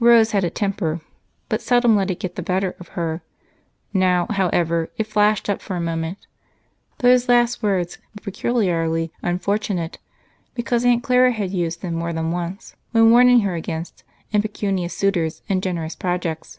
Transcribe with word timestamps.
Rose 0.00 0.32
had 0.32 0.42
a 0.42 0.50
temper, 0.50 1.00
but 1.48 1.62
seldom 1.62 1.94
let 1.94 2.10
it 2.10 2.18
get 2.18 2.34
the 2.34 2.42
better 2.42 2.74
of 2.80 2.88
her; 2.98 3.22
now, 3.94 4.26
however, 4.30 4.90
it 4.98 5.06
flashed 5.06 5.48
up 5.48 5.62
for 5.62 5.76
a 5.76 5.80
moment. 5.80 6.26
Those 6.98 7.28
last 7.28 7.62
words 7.62 7.98
were 8.12 8.20
peculiarly 8.20 9.12
unfortunate, 9.22 9.98
because 10.56 10.84
Aunt 10.84 11.04
Clara 11.04 11.30
had 11.30 11.52
used 11.52 11.80
them 11.80 11.94
more 11.94 12.12
than 12.12 12.32
once 12.32 12.74
when 12.90 13.12
warning 13.12 13.42
her 13.42 13.54
against 13.54 14.02
impecunious 14.32 14.96
suitors 14.96 15.42
and 15.48 15.62
generous 15.62 15.94
projects. 15.94 16.58